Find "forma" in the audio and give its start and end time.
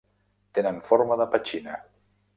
0.89-1.19